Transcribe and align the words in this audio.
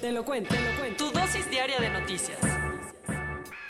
Te 0.00 0.12
lo 0.12 0.24
cuento, 0.24 0.54
te 0.54 0.60
lo 0.60 0.78
cuento. 0.78 1.10
Tu 1.10 1.18
dosis 1.18 1.50
diaria 1.50 1.80
de 1.80 1.90
noticias. 1.90 2.38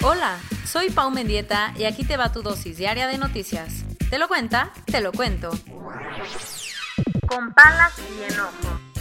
Hola, 0.02 0.38
soy 0.66 0.90
Pau 0.90 1.10
Mendieta 1.10 1.72
y 1.76 1.84
aquí 1.84 2.04
te 2.04 2.18
va 2.18 2.32
tu 2.32 2.42
dosis 2.42 2.76
diaria 2.76 3.06
de 3.06 3.16
noticias. 3.16 3.84
¿Te 4.10 4.18
lo 4.18 4.28
cuenta? 4.28 4.70
Te 4.84 5.00
lo 5.00 5.12
cuento. 5.12 5.50
Con 7.26 7.54
palas 7.54 7.94
y 7.98 8.32
enojo. 8.32 8.52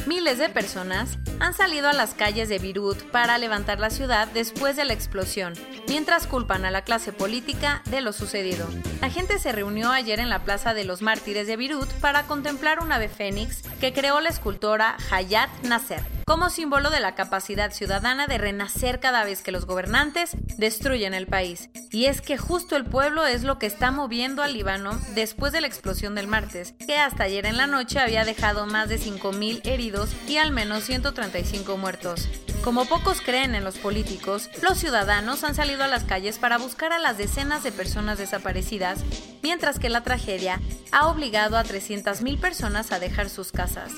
Miles 0.06 0.38
de 0.38 0.48
personas 0.48 1.18
han 1.42 1.54
salido 1.54 1.90
a 1.90 1.94
las 1.94 2.14
calles 2.14 2.48
de 2.48 2.60
Beirut 2.60 3.04
para 3.12 3.38
levantar 3.38 3.82
la 3.82 3.90
ciudad 3.90 4.30
después 4.30 4.78
de 4.78 4.86
la 4.86 4.94
explosión, 4.94 5.54
mientras 5.90 6.28
culpan 6.28 6.64
a 6.64 6.72
la 6.72 6.84
clase 6.84 7.12
política 7.12 7.82
de 7.90 8.00
lo 8.00 8.14
sucedido. 8.14 8.70
La 9.02 9.10
gente 9.10 9.38
se 9.38 9.52
reunió 9.52 9.92
ayer 9.92 10.22
en 10.22 10.30
la 10.30 10.46
Plaza 10.46 10.74
de 10.74 10.86
los 10.86 11.02
Mártires 11.02 11.46
de 11.46 11.58
Beirut 11.58 11.92
para 12.00 12.24
contemplar 12.24 12.80
un 12.80 12.94
ave 12.94 13.10
fénix 13.10 13.64
que 13.82 13.92
creó 13.92 14.22
la 14.22 14.30
escultora 14.30 14.96
Hayat 15.12 15.50
Nasser, 15.64 16.02
como 16.28 16.50
símbolo 16.50 16.90
de 16.90 17.00
la 17.00 17.16
capacidad 17.16 17.72
ciudadana 17.72 18.28
de 18.28 18.38
renacer 18.38 19.00
cada 19.00 19.24
vez 19.24 19.42
que 19.42 19.54
los 19.54 19.66
gobernantes 19.66 20.36
destruyen 20.58 21.14
el 21.14 21.26
país. 21.26 21.70
Y 21.90 22.08
es 22.08 22.20
que 22.20 22.38
justo 22.38 22.76
el 22.76 22.84
pueblo 22.84 23.26
es 23.26 23.44
lo 23.44 23.58
que 23.58 23.66
está 23.66 23.92
moviendo 23.92 24.44
al 24.44 24.54
Líbano 24.54 25.00
después 25.16 25.54
de 25.54 25.62
la 25.62 25.68
explosión 25.68 26.16
del 26.16 26.28
martes, 26.28 26.74
que 26.86 26.98
hasta 26.98 27.24
ayer 27.24 27.46
en 27.46 27.56
la 27.56 27.66
noche 27.66 28.00
había 28.00 28.26
dejado 28.26 28.66
más 28.66 28.90
de 28.90 29.00
5.000 29.00 29.66
heridos 29.66 30.10
y 30.28 30.36
al 30.36 30.52
menos 30.52 30.84
135 30.84 31.78
muertos. 31.78 32.28
Como 32.64 32.86
pocos 32.86 33.22
creen 33.22 33.56
en 33.56 33.64
los 33.64 33.78
políticos, 33.78 34.50
los 34.62 34.78
ciudadanos 34.78 35.44
han 35.44 35.56
salido 35.56 35.84
a 35.84 35.88
las 35.88 36.04
calles 36.04 36.38
para 36.38 36.58
buscar 36.58 36.92
a 36.92 37.00
las 37.00 37.18
decenas 37.18 37.64
de 37.64 37.72
personas 37.72 38.18
desaparecidas, 38.18 39.00
mientras 39.42 39.80
que 39.80 39.90
la 39.90 40.04
tragedia 40.04 40.60
ha 40.92 41.08
obligado 41.08 41.58
a 41.58 41.64
300.000 41.64 42.40
personas 42.40 42.92
a 42.92 43.00
dejar 43.00 43.30
sus 43.30 43.52
casas. 43.52 43.94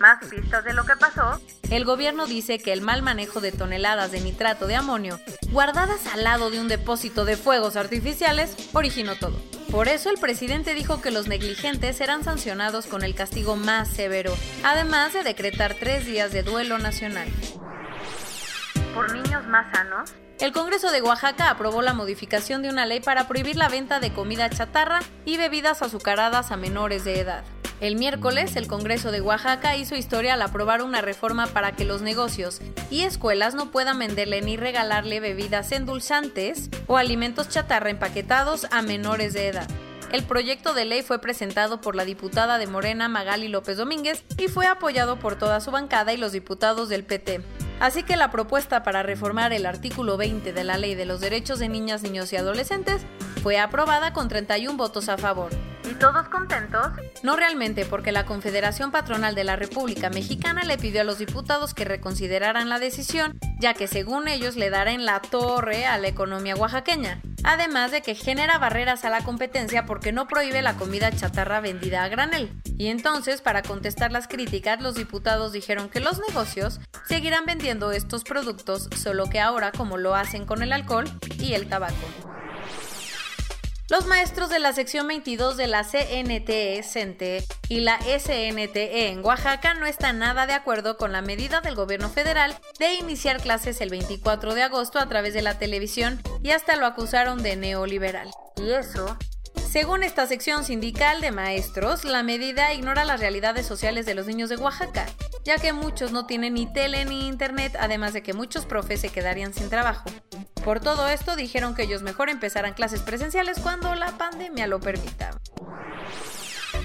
Más 0.00 0.24
pistas 0.24 0.64
de 0.64 0.72
lo 0.72 0.84
que 0.84 0.96
pasó. 0.96 1.40
El 1.70 1.84
gobierno 1.84 2.26
dice 2.26 2.58
que 2.58 2.72
el 2.72 2.80
mal 2.80 3.02
manejo 3.02 3.40
de 3.40 3.52
toneladas 3.52 4.10
de 4.10 4.20
nitrato 4.20 4.66
de 4.66 4.76
amonio 4.76 5.20
guardadas 5.50 6.06
al 6.12 6.24
lado 6.24 6.50
de 6.50 6.60
un 6.60 6.68
depósito 6.68 7.24
de 7.24 7.36
fuegos 7.36 7.76
artificiales 7.76 8.56
originó 8.72 9.16
todo. 9.16 9.38
Por 9.70 9.88
eso 9.88 10.08
el 10.08 10.18
presidente 10.18 10.74
dijo 10.74 11.00
que 11.02 11.10
los 11.10 11.26
negligentes 11.26 11.96
serán 11.96 12.22
sancionados 12.22 12.86
con 12.86 13.02
el 13.02 13.14
castigo 13.14 13.56
más 13.56 13.88
severo, 13.88 14.34
además 14.62 15.12
de 15.12 15.24
decretar 15.24 15.74
tres 15.74 16.06
días 16.06 16.32
de 16.32 16.42
duelo 16.42 16.78
nacional 16.78 17.28
por 18.94 19.12
niños 19.12 19.46
más 19.46 19.66
sanos? 19.72 20.14
El 20.40 20.52
Congreso 20.52 20.90
de 20.90 21.02
Oaxaca 21.02 21.50
aprobó 21.50 21.82
la 21.82 21.94
modificación 21.94 22.62
de 22.62 22.68
una 22.68 22.86
ley 22.86 23.00
para 23.00 23.28
prohibir 23.28 23.56
la 23.56 23.68
venta 23.68 24.00
de 24.00 24.12
comida 24.12 24.50
chatarra 24.50 25.00
y 25.24 25.36
bebidas 25.36 25.82
azucaradas 25.82 26.50
a 26.50 26.56
menores 26.56 27.04
de 27.04 27.20
edad. 27.20 27.44
El 27.80 27.96
miércoles, 27.96 28.56
el 28.56 28.68
Congreso 28.68 29.10
de 29.10 29.20
Oaxaca 29.20 29.76
hizo 29.76 29.96
historia 29.96 30.34
al 30.34 30.42
aprobar 30.42 30.82
una 30.82 31.00
reforma 31.00 31.46
para 31.48 31.72
que 31.72 31.84
los 31.84 32.02
negocios 32.02 32.60
y 32.90 33.02
escuelas 33.02 33.54
no 33.54 33.70
puedan 33.70 33.98
venderle 33.98 34.40
ni 34.42 34.56
regalarle 34.56 35.20
bebidas 35.20 35.72
endulzantes 35.72 36.70
o 36.86 36.96
alimentos 36.96 37.48
chatarra 37.48 37.90
empaquetados 37.90 38.66
a 38.70 38.82
menores 38.82 39.34
de 39.34 39.48
edad. 39.48 39.68
El 40.12 40.22
proyecto 40.22 40.74
de 40.74 40.84
ley 40.84 41.02
fue 41.02 41.18
presentado 41.18 41.80
por 41.80 41.96
la 41.96 42.04
diputada 42.04 42.58
de 42.58 42.68
Morena 42.68 43.08
Magali 43.08 43.48
López 43.48 43.76
Domínguez 43.76 44.24
y 44.38 44.46
fue 44.46 44.66
apoyado 44.66 45.18
por 45.18 45.36
toda 45.36 45.60
su 45.60 45.72
bancada 45.72 46.12
y 46.12 46.16
los 46.16 46.30
diputados 46.30 46.88
del 46.88 47.04
PT. 47.04 47.42
Así 47.80 48.02
que 48.02 48.16
la 48.16 48.30
propuesta 48.30 48.82
para 48.82 49.02
reformar 49.02 49.52
el 49.52 49.66
artículo 49.66 50.16
20 50.16 50.52
de 50.52 50.64
la 50.64 50.78
Ley 50.78 50.94
de 50.94 51.06
los 51.06 51.20
Derechos 51.20 51.58
de 51.58 51.68
Niñas, 51.68 52.02
Niños 52.02 52.32
y 52.32 52.36
Adolescentes 52.36 53.02
fue 53.42 53.58
aprobada 53.58 54.12
con 54.12 54.28
31 54.28 54.76
votos 54.76 55.08
a 55.08 55.18
favor. 55.18 55.50
¿Y 55.90 55.94
todos 55.94 56.28
contentos? 56.28 56.86
No 57.22 57.36
realmente, 57.36 57.84
porque 57.84 58.10
la 58.10 58.24
Confederación 58.24 58.90
Patronal 58.90 59.34
de 59.34 59.44
la 59.44 59.56
República 59.56 60.08
Mexicana 60.08 60.62
le 60.64 60.78
pidió 60.78 61.02
a 61.02 61.04
los 61.04 61.18
diputados 61.18 61.74
que 61.74 61.84
reconsideraran 61.84 62.70
la 62.70 62.78
decisión, 62.78 63.38
ya 63.58 63.74
que 63.74 63.86
según 63.86 64.28
ellos 64.28 64.56
le 64.56 64.70
dará 64.70 64.92
en 64.92 65.04
la 65.04 65.20
torre 65.20 65.84
a 65.84 65.98
la 65.98 66.08
economía 66.08 66.56
oaxaqueña. 66.56 67.20
Además 67.44 67.90
de 67.92 68.00
que 68.00 68.14
genera 68.14 68.58
barreras 68.58 69.04
a 69.04 69.10
la 69.10 69.22
competencia 69.22 69.84
porque 69.84 70.12
no 70.12 70.26
prohíbe 70.26 70.62
la 70.62 70.76
comida 70.76 71.12
chatarra 71.12 71.60
vendida 71.60 72.02
a 72.02 72.08
granel. 72.08 72.50
Y 72.78 72.88
entonces, 72.88 73.42
para 73.42 73.62
contestar 73.62 74.10
las 74.10 74.28
críticas, 74.28 74.80
los 74.80 74.94
diputados 74.94 75.52
dijeron 75.52 75.90
que 75.90 76.00
los 76.00 76.20
negocios 76.26 76.80
seguirán 77.06 77.44
vendiendo 77.44 77.92
estos 77.92 78.24
productos, 78.24 78.88
solo 78.96 79.26
que 79.26 79.40
ahora 79.40 79.72
como 79.72 79.98
lo 79.98 80.14
hacen 80.14 80.46
con 80.46 80.62
el 80.62 80.72
alcohol 80.72 81.04
y 81.38 81.52
el 81.52 81.68
tabaco. 81.68 81.94
Los 83.90 84.06
maestros 84.06 84.48
de 84.48 84.60
la 84.60 84.72
sección 84.72 85.06
22 85.06 85.58
de 85.58 85.66
la 85.66 85.84
CNTE 85.84 86.82
CENTE 86.82 87.44
y 87.68 87.80
la 87.80 87.98
SNTE 88.00 89.08
en 89.08 89.22
Oaxaca 89.22 89.74
no 89.74 89.84
están 89.84 90.18
nada 90.18 90.46
de 90.46 90.54
acuerdo 90.54 90.96
con 90.96 91.12
la 91.12 91.20
medida 91.20 91.60
del 91.60 91.74
gobierno 91.74 92.08
federal 92.08 92.56
de 92.78 92.94
iniciar 92.94 93.42
clases 93.42 93.82
el 93.82 93.90
24 93.90 94.54
de 94.54 94.62
agosto 94.62 94.98
a 94.98 95.08
través 95.08 95.34
de 95.34 95.42
la 95.42 95.58
televisión 95.58 96.22
y 96.42 96.52
hasta 96.52 96.76
lo 96.76 96.86
acusaron 96.86 97.42
de 97.42 97.56
neoliberal. 97.56 98.30
Y 98.56 98.70
eso 98.70 99.18
según 99.74 100.04
esta 100.04 100.26
sección 100.28 100.64
sindical 100.64 101.20
de 101.20 101.32
maestros, 101.32 102.04
la 102.04 102.22
medida 102.22 102.72
ignora 102.72 103.04
las 103.04 103.18
realidades 103.18 103.66
sociales 103.66 104.06
de 104.06 104.14
los 104.14 104.26
niños 104.26 104.48
de 104.48 104.56
Oaxaca, 104.56 105.04
ya 105.44 105.58
que 105.58 105.72
muchos 105.72 106.12
no 106.12 106.26
tienen 106.26 106.54
ni 106.54 106.72
tele 106.72 107.04
ni 107.04 107.26
internet, 107.26 107.76
además 107.80 108.12
de 108.12 108.22
que 108.22 108.34
muchos 108.34 108.66
profes 108.66 109.00
se 109.00 109.08
quedarían 109.08 109.52
sin 109.52 109.68
trabajo. 109.70 110.04
Por 110.64 110.80
todo 110.80 111.08
esto 111.08 111.36
dijeron 111.36 111.74
que 111.74 111.82
ellos 111.82 112.00
mejor 112.00 112.30
empezaran 112.30 112.72
clases 112.72 113.02
presenciales 113.02 113.58
cuando 113.60 113.94
la 113.94 114.16
pandemia 114.16 114.66
lo 114.66 114.80
permita. 114.80 115.38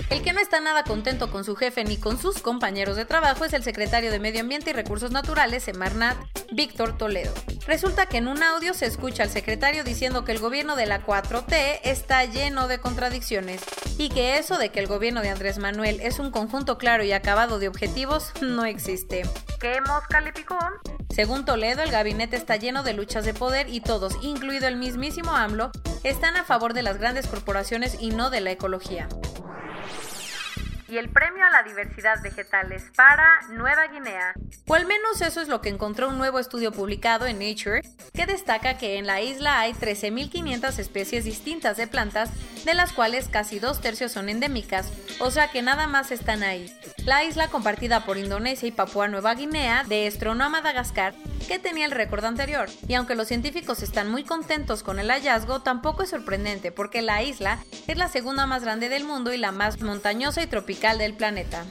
El 0.09 0.22
que 0.22 0.34
no 0.34 0.41
está 0.41 0.59
nada 0.59 0.84
contento 0.84 1.31
con 1.31 1.45
su 1.45 1.56
jefe 1.56 1.85
ni 1.85 1.95
con 1.95 2.19
sus 2.19 2.41
compañeros 2.41 2.97
de 2.97 3.06
trabajo 3.06 3.45
es 3.45 3.53
el 3.53 3.63
secretario 3.63 4.12
de 4.12 4.19
Medio 4.19 4.41
Ambiente 4.41 4.72
y 4.72 4.73
Recursos 4.73 5.12
Naturales, 5.12 5.63
Semarnat, 5.63 6.17
Víctor 6.52 6.98
Toledo. 6.98 7.34
Resulta 7.68 8.08
que 8.08 8.18
en 8.18 8.28
un 8.28 8.42
audio 8.42 8.74
se 8.74 8.86
escucha 8.86 9.24
al 9.24 9.30
secretario 9.30 9.84
diciendo 9.84 10.26
que 10.26 10.32
el 10.32 10.40
gobierno 10.40 10.76
de 10.76 10.86
la 10.86 11.06
4T 11.06 11.82
está 11.84 12.26
lleno 12.26 12.68
de 12.68 12.80
contradicciones 12.80 13.62
y 13.98 14.10
que 14.10 14.38
eso 14.38 14.58
de 14.58 14.70
que 14.70 14.80
el 14.80 14.88
gobierno 14.88 15.22
de 15.22 15.30
Andrés 15.30 15.58
Manuel 15.58 16.00
es 16.02 16.20
un 16.20 16.32
conjunto 16.32 16.78
claro 16.78 17.04
y 17.04 17.12
acabado 17.12 17.59
de 17.59 17.68
objetivos 17.68 18.32
no 18.42 18.66
existe. 18.66 19.24
¿Qué 19.59 19.80
mosca 19.82 20.22
le 20.22 20.34
picó? 20.34 20.58
Según 21.09 21.46
Toledo, 21.46 21.84
el 21.84 21.92
gabinete 21.92 22.38
está 22.38 22.56
lleno 22.56 22.84
de 22.84 22.94
luchas 22.94 23.26
de 23.26 23.34
poder 23.34 23.68
y 23.70 23.82
todos, 23.82 24.18
incluido 24.22 24.68
el 24.68 24.78
mismísimo 24.78 25.36
AMLO, 25.36 25.72
están 26.04 26.38
a 26.38 26.46
favor 26.46 26.74
de 26.74 26.84
las 26.84 26.98
grandes 26.98 27.28
corporaciones 27.28 27.98
y 28.00 28.12
no 28.12 28.30
de 28.30 28.42
la 28.42 28.52
ecología 28.52 29.09
y 30.90 30.98
el 30.98 31.10
premio 31.10 31.46
a 31.46 31.50
la 31.50 31.64
diversidad 31.64 32.22
vegetales 32.22 32.84
para 32.96 33.42
Nueva 33.50 33.88
Guinea. 33.88 34.34
O 34.68 34.76
al 34.76 34.86
menos 34.86 35.22
eso 35.22 35.42
es 35.42 35.48
lo 35.48 35.62
que 35.62 35.70
encontró 35.70 36.10
un 36.10 36.18
nuevo 36.18 36.40
estudio 36.40 36.72
publicado 36.72 37.28
en 37.28 37.40
Nature, 37.40 37.82
que 38.14 38.26
destaca 38.26 38.78
que 38.78 38.98
en 38.98 39.06
la 39.06 39.22
isla 39.22 39.60
hay 39.60 39.74
13.500 39.74 40.80
especies 40.80 41.24
distintas 41.24 41.78
de 41.78 41.88
plantas, 41.88 42.32
de 42.66 42.74
las 42.74 42.94
cuales 42.94 43.28
casi 43.30 43.59
dos 43.59 43.81
tercios 43.81 44.12
son 44.12 44.30
endémicas, 44.30 44.92
o 45.20 45.31
sea 45.31 45.50
que 45.50 45.62
nada 45.62 45.88
más 45.88 46.12
están 46.12 46.44
ahí. 46.44 46.74
La 47.06 47.24
isla 47.24 47.47
compartida 47.47 48.06
por 48.06 48.17
Indonesia 48.17 48.67
y 48.67 48.72
Papúa 48.72 49.08
Nueva 49.08 49.35
Guinea 49.35 49.84
destronó 49.88 50.44
a 50.44 50.50
Madagascar, 50.50 51.14
que 51.47 51.59
tenía 51.59 51.85
el 51.85 51.91
récord 51.91 52.26
anterior, 52.26 52.70
y 52.88 52.94
aunque 52.94 53.16
los 53.16 53.28
científicos 53.28 53.82
están 53.82 54.09
muy 54.09 54.23
contentos 54.23 54.84
con 54.84 55.00
el 55.00 55.09
hallazgo, 55.09 55.61
tampoco 55.61 56.03
es 56.03 56.09
sorprendente 56.09 56.72
porque 56.72 57.02
la 57.02 57.23
isla 57.23 57.59
es 57.88 57.97
la 57.97 58.08
segunda 58.08 58.46
más 58.46 58.64
grande 58.64 58.90
del 58.90 59.03
mundo 59.03 59.34
y 59.34 59.38
la 59.38 59.52
más 59.52 59.82
montañosa 59.82 60.41
y 60.41 60.47
tropical 60.47 60.97
del 60.97 61.16
planeta. 61.16 61.66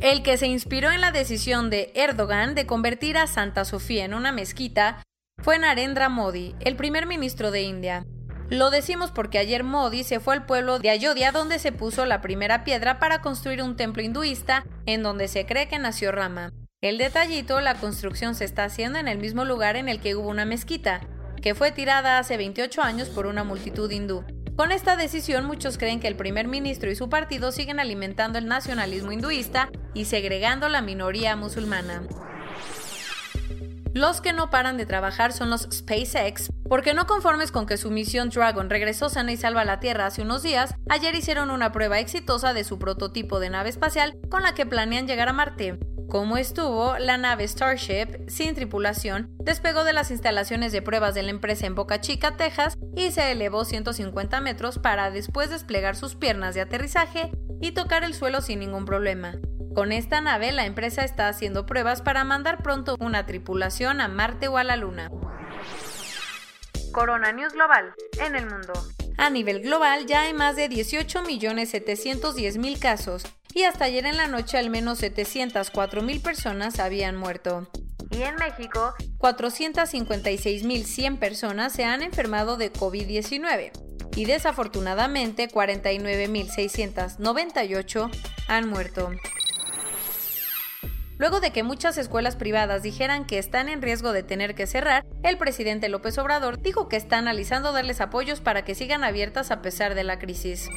El 0.00 0.22
que 0.22 0.38
se 0.38 0.46
inspiró 0.46 0.90
en 0.90 1.02
la 1.02 1.12
decisión 1.12 1.68
de 1.68 1.92
Erdogan 1.94 2.54
de 2.54 2.66
convertir 2.66 3.18
a 3.18 3.26
Santa 3.26 3.66
Sofía 3.66 4.06
en 4.06 4.14
una 4.14 4.32
mezquita 4.32 5.02
fue 5.42 5.58
Narendra 5.58 6.08
Modi, 6.08 6.54
el 6.60 6.74
primer 6.76 7.06
ministro 7.06 7.50
de 7.50 7.62
India. 7.62 8.06
Lo 8.50 8.70
decimos 8.70 9.12
porque 9.12 9.38
ayer 9.38 9.62
Modi 9.62 10.02
se 10.02 10.18
fue 10.18 10.34
al 10.34 10.44
pueblo 10.44 10.80
de 10.80 10.90
Ayodhya 10.90 11.30
donde 11.30 11.60
se 11.60 11.70
puso 11.70 12.04
la 12.04 12.20
primera 12.20 12.64
piedra 12.64 12.98
para 12.98 13.22
construir 13.22 13.62
un 13.62 13.76
templo 13.76 14.02
hinduista 14.02 14.64
en 14.86 15.04
donde 15.04 15.28
se 15.28 15.46
cree 15.46 15.68
que 15.68 15.78
nació 15.78 16.10
Rama. 16.10 16.52
El 16.82 16.98
detallito, 16.98 17.60
la 17.60 17.76
construcción 17.76 18.34
se 18.34 18.44
está 18.44 18.64
haciendo 18.64 18.98
en 18.98 19.06
el 19.06 19.18
mismo 19.18 19.44
lugar 19.44 19.76
en 19.76 19.88
el 19.88 20.00
que 20.00 20.16
hubo 20.16 20.28
una 20.28 20.46
mezquita, 20.46 21.00
que 21.40 21.54
fue 21.54 21.70
tirada 21.70 22.18
hace 22.18 22.36
28 22.36 22.82
años 22.82 23.08
por 23.08 23.26
una 23.26 23.44
multitud 23.44 23.88
hindú. 23.88 24.24
Con 24.56 24.72
esta 24.72 24.96
decisión 24.96 25.46
muchos 25.46 25.78
creen 25.78 26.00
que 26.00 26.08
el 26.08 26.16
primer 26.16 26.48
ministro 26.48 26.90
y 26.90 26.96
su 26.96 27.08
partido 27.08 27.52
siguen 27.52 27.78
alimentando 27.78 28.36
el 28.38 28.46
nacionalismo 28.46 29.12
hinduista 29.12 29.70
y 29.94 30.06
segregando 30.06 30.68
la 30.68 30.82
minoría 30.82 31.36
musulmana. 31.36 32.02
Los 33.92 34.20
que 34.20 34.32
no 34.32 34.50
paran 34.50 34.76
de 34.76 34.86
trabajar 34.86 35.32
son 35.32 35.50
los 35.50 35.68
SpaceX, 35.72 36.52
porque 36.68 36.94
no 36.94 37.06
conformes 37.08 37.50
con 37.50 37.66
que 37.66 37.76
su 37.76 37.90
misión 37.90 38.30
Dragon 38.30 38.70
regresó 38.70 39.08
sana 39.08 39.32
y 39.32 39.36
salva 39.36 39.62
a 39.62 39.64
la 39.64 39.80
Tierra 39.80 40.06
hace 40.06 40.22
unos 40.22 40.44
días, 40.44 40.74
ayer 40.88 41.14
hicieron 41.16 41.50
una 41.50 41.72
prueba 41.72 41.98
exitosa 41.98 42.54
de 42.54 42.62
su 42.62 42.78
prototipo 42.78 43.40
de 43.40 43.50
nave 43.50 43.68
espacial 43.68 44.16
con 44.30 44.42
la 44.42 44.54
que 44.54 44.64
planean 44.64 45.08
llegar 45.08 45.28
a 45.28 45.32
Marte. 45.32 45.80
Como 46.08 46.36
estuvo, 46.36 46.98
la 46.98 47.18
nave 47.18 47.46
Starship, 47.46 48.28
sin 48.28 48.54
tripulación, 48.54 49.28
despegó 49.44 49.82
de 49.82 49.92
las 49.92 50.12
instalaciones 50.12 50.70
de 50.70 50.82
pruebas 50.82 51.14
de 51.14 51.24
la 51.24 51.30
empresa 51.30 51.66
en 51.66 51.74
Boca 51.74 52.00
Chica, 52.00 52.36
Texas, 52.36 52.76
y 52.96 53.10
se 53.10 53.32
elevó 53.32 53.64
150 53.64 54.40
metros 54.40 54.78
para 54.78 55.10
después 55.10 55.50
desplegar 55.50 55.96
sus 55.96 56.14
piernas 56.14 56.54
de 56.54 56.60
aterrizaje 56.60 57.32
y 57.60 57.72
tocar 57.72 58.04
el 58.04 58.14
suelo 58.14 58.40
sin 58.40 58.60
ningún 58.60 58.84
problema. 58.84 59.34
Con 59.80 59.92
esta 59.92 60.20
nave, 60.20 60.52
la 60.52 60.66
empresa 60.66 61.06
está 61.06 61.28
haciendo 61.28 61.64
pruebas 61.64 62.02
para 62.02 62.22
mandar 62.22 62.62
pronto 62.62 62.96
una 63.00 63.24
tripulación 63.24 64.02
a 64.02 64.08
Marte 64.08 64.46
o 64.46 64.58
a 64.58 64.62
la 64.62 64.76
Luna. 64.76 65.10
Corona 66.92 67.32
News 67.32 67.54
Global, 67.54 67.94
en 68.22 68.36
el 68.36 68.44
mundo. 68.44 68.74
A 69.16 69.30
nivel 69.30 69.62
global 69.62 70.04
ya 70.04 70.20
hay 70.20 70.34
más 70.34 70.56
de 70.56 70.68
18.710.000 70.68 72.78
casos 72.78 73.22
y 73.54 73.62
hasta 73.62 73.86
ayer 73.86 74.04
en 74.04 74.18
la 74.18 74.26
noche 74.26 74.58
al 74.58 74.68
menos 74.68 75.02
704.000 75.02 76.20
personas 76.20 76.78
habían 76.78 77.16
muerto. 77.16 77.70
Y 78.10 78.20
en 78.20 78.34
México, 78.34 78.92
456.100 79.16 81.18
personas 81.18 81.72
se 81.72 81.84
han 81.84 82.02
enfermado 82.02 82.58
de 82.58 82.70
COVID-19 82.70 83.70
y 84.14 84.26
desafortunadamente 84.26 85.48
49.698 85.48 88.10
han 88.46 88.68
muerto. 88.68 89.10
Luego 91.20 91.40
de 91.40 91.52
que 91.52 91.62
muchas 91.62 91.98
escuelas 91.98 92.34
privadas 92.34 92.82
dijeran 92.82 93.26
que 93.26 93.38
están 93.38 93.68
en 93.68 93.82
riesgo 93.82 94.14
de 94.14 94.22
tener 94.22 94.54
que 94.54 94.66
cerrar, 94.66 95.04
el 95.22 95.36
presidente 95.36 95.90
López 95.90 96.16
Obrador 96.16 96.62
dijo 96.62 96.88
que 96.88 96.96
está 96.96 97.18
analizando 97.18 97.72
darles 97.72 98.00
apoyos 98.00 98.40
para 98.40 98.64
que 98.64 98.74
sigan 98.74 99.04
abiertas 99.04 99.50
a 99.50 99.60
pesar 99.60 99.94
de 99.94 100.02
la 100.02 100.18
crisis. 100.18 100.70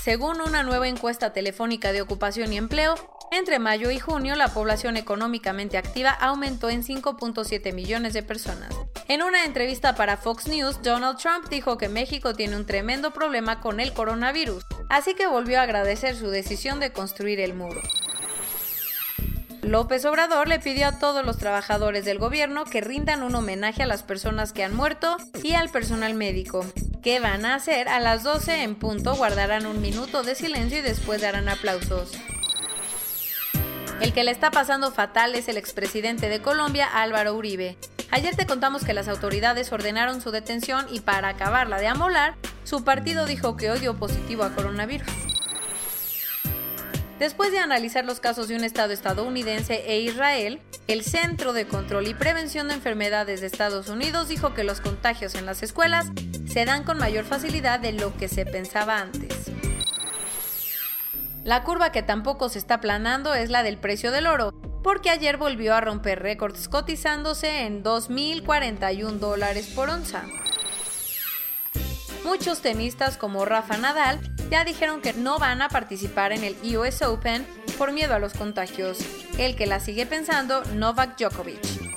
Según 0.00 0.40
una 0.40 0.62
nueva 0.62 0.88
encuesta 0.88 1.34
telefónica 1.34 1.92
de 1.92 2.00
ocupación 2.00 2.50
y 2.50 2.56
empleo, 2.56 2.94
entre 3.30 3.58
mayo 3.58 3.90
y 3.90 3.98
junio 3.98 4.36
la 4.36 4.54
población 4.54 4.96
económicamente 4.96 5.76
activa 5.76 6.12
aumentó 6.12 6.70
en 6.70 6.82
5.7 6.82 7.74
millones 7.74 8.14
de 8.14 8.22
personas. 8.22 8.74
En 9.06 9.22
una 9.22 9.44
entrevista 9.44 9.96
para 9.96 10.16
Fox 10.16 10.48
News, 10.48 10.80
Donald 10.82 11.18
Trump 11.18 11.50
dijo 11.50 11.76
que 11.76 11.90
México 11.90 12.32
tiene 12.32 12.56
un 12.56 12.64
tremendo 12.64 13.12
problema 13.12 13.60
con 13.60 13.80
el 13.80 13.92
coronavirus, 13.92 14.64
así 14.88 15.12
que 15.12 15.26
volvió 15.26 15.60
a 15.60 15.64
agradecer 15.64 16.16
su 16.16 16.30
decisión 16.30 16.80
de 16.80 16.90
construir 16.90 17.38
el 17.40 17.52
muro. 17.52 17.82
López 19.62 20.04
Obrador 20.04 20.48
le 20.48 20.60
pidió 20.60 20.86
a 20.86 20.98
todos 20.98 21.26
los 21.26 21.36
trabajadores 21.36 22.04
del 22.04 22.18
gobierno 22.18 22.64
que 22.64 22.80
rindan 22.80 23.22
un 23.22 23.34
homenaje 23.34 23.82
a 23.82 23.86
las 23.86 24.02
personas 24.02 24.52
que 24.52 24.64
han 24.64 24.74
muerto 24.74 25.16
y 25.42 25.54
al 25.54 25.68
personal 25.68 26.14
médico. 26.14 26.64
¿Qué 27.02 27.20
van 27.20 27.44
a 27.44 27.54
hacer? 27.54 27.88
A 27.88 28.00
las 28.00 28.22
12 28.22 28.62
en 28.62 28.76
punto 28.76 29.14
guardarán 29.16 29.66
un 29.66 29.80
minuto 29.80 30.22
de 30.22 30.34
silencio 30.34 30.78
y 30.78 30.82
después 30.82 31.20
darán 31.22 31.48
aplausos. 31.48 32.12
El 34.00 34.12
que 34.12 34.22
le 34.22 34.30
está 34.30 34.52
pasando 34.52 34.92
fatal 34.92 35.34
es 35.34 35.48
el 35.48 35.56
expresidente 35.56 36.28
de 36.28 36.40
Colombia, 36.40 36.86
Álvaro 36.86 37.34
Uribe. 37.34 37.76
Ayer 38.10 38.36
te 38.36 38.46
contamos 38.46 38.84
que 38.84 38.94
las 38.94 39.08
autoridades 39.08 39.72
ordenaron 39.72 40.20
su 40.20 40.30
detención 40.30 40.86
y 40.90 41.00
para 41.00 41.28
acabarla 41.28 41.78
de 41.78 41.88
amolar, 41.88 42.36
su 42.64 42.84
partido 42.84 43.26
dijo 43.26 43.56
que 43.56 43.70
hoy 43.70 43.80
dio 43.80 43.96
positivo 43.96 44.44
a 44.44 44.54
coronavirus. 44.54 45.27
Después 47.18 47.50
de 47.50 47.58
analizar 47.58 48.04
los 48.04 48.20
casos 48.20 48.46
de 48.46 48.54
un 48.54 48.62
estado 48.62 48.92
estadounidense 48.92 49.82
e 49.88 50.00
Israel, 50.00 50.60
el 50.86 51.02
Centro 51.02 51.52
de 51.52 51.66
Control 51.66 52.06
y 52.06 52.14
Prevención 52.14 52.68
de 52.68 52.74
Enfermedades 52.74 53.40
de 53.40 53.48
Estados 53.48 53.88
Unidos 53.88 54.28
dijo 54.28 54.54
que 54.54 54.62
los 54.62 54.80
contagios 54.80 55.34
en 55.34 55.44
las 55.44 55.64
escuelas 55.64 56.06
se 56.46 56.64
dan 56.64 56.84
con 56.84 56.98
mayor 56.98 57.24
facilidad 57.24 57.80
de 57.80 57.92
lo 57.92 58.16
que 58.16 58.28
se 58.28 58.46
pensaba 58.46 59.00
antes. 59.00 59.50
La 61.42 61.64
curva 61.64 61.90
que 61.90 62.04
tampoco 62.04 62.48
se 62.50 62.60
está 62.60 62.74
aplanando 62.74 63.34
es 63.34 63.50
la 63.50 63.64
del 63.64 63.78
precio 63.78 64.12
del 64.12 64.28
oro, 64.28 64.52
porque 64.84 65.10
ayer 65.10 65.38
volvió 65.38 65.74
a 65.74 65.80
romper 65.80 66.22
récords 66.22 66.68
cotizándose 66.68 67.62
en 67.62 67.82
2.041 67.82 69.18
dólares 69.18 69.72
por 69.74 69.90
onza. 69.90 70.22
Muchos 72.24 72.60
tenistas 72.60 73.16
como 73.16 73.44
Rafa 73.44 73.76
Nadal 73.76 74.20
ya 74.50 74.64
dijeron 74.64 75.00
que 75.00 75.12
no 75.12 75.38
van 75.38 75.62
a 75.62 75.68
participar 75.68 76.32
en 76.32 76.44
el 76.44 76.56
US 76.76 77.02
Open 77.02 77.46
por 77.76 77.92
miedo 77.92 78.14
a 78.14 78.18
los 78.18 78.32
contagios. 78.32 78.98
El 79.38 79.56
que 79.56 79.66
la 79.66 79.80
sigue 79.80 80.06
pensando, 80.06 80.64
Novak 80.74 81.18
Djokovic. 81.18 81.88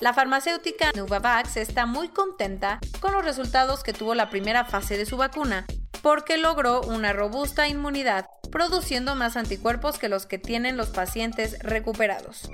La 0.00 0.12
farmacéutica 0.12 0.92
Novavax 0.94 1.56
está 1.56 1.86
muy 1.86 2.08
contenta 2.08 2.78
con 3.00 3.12
los 3.12 3.24
resultados 3.24 3.82
que 3.82 3.92
tuvo 3.92 4.14
la 4.14 4.28
primera 4.28 4.64
fase 4.64 4.98
de 4.98 5.06
su 5.06 5.16
vacuna, 5.16 5.66
porque 6.02 6.36
logró 6.36 6.82
una 6.82 7.12
robusta 7.12 7.68
inmunidad, 7.68 8.26
produciendo 8.50 9.14
más 9.14 9.36
anticuerpos 9.36 9.98
que 9.98 10.08
los 10.08 10.26
que 10.26 10.38
tienen 10.38 10.76
los 10.76 10.90
pacientes 10.90 11.58
recuperados. 11.60 12.50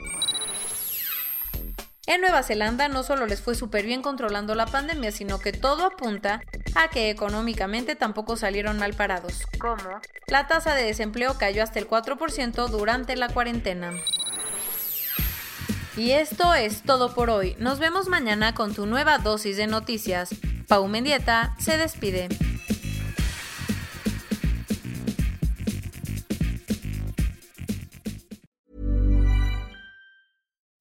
En 2.06 2.20
Nueva 2.20 2.42
Zelanda 2.42 2.88
no 2.88 3.02
solo 3.02 3.26
les 3.26 3.40
fue 3.40 3.54
súper 3.54 3.84
bien 3.84 4.02
controlando 4.02 4.54
la 4.54 4.66
pandemia, 4.66 5.12
sino 5.12 5.38
que 5.38 5.52
todo 5.52 5.84
apunta 5.84 6.40
a 6.74 6.88
que 6.88 7.10
económicamente 7.10 7.96
tampoco 7.96 8.36
salieron 8.36 8.78
mal 8.78 8.94
parados. 8.94 9.46
¿Cómo? 9.58 10.00
La 10.26 10.46
tasa 10.46 10.74
de 10.74 10.84
desempleo 10.84 11.36
cayó 11.38 11.62
hasta 11.62 11.78
el 11.78 11.88
4% 11.88 12.68
durante 12.68 13.16
la 13.16 13.28
cuarentena. 13.28 13.92
Y 15.96 16.12
esto 16.12 16.54
es 16.54 16.82
todo 16.82 17.14
por 17.14 17.30
hoy. 17.30 17.56
Nos 17.58 17.78
vemos 17.78 18.08
mañana 18.08 18.54
con 18.54 18.74
tu 18.74 18.86
nueva 18.86 19.18
dosis 19.18 19.56
de 19.56 19.66
noticias. 19.66 20.30
Pau 20.68 20.86
Mendieta 20.86 21.54
se 21.58 21.76
despide. 21.76 22.28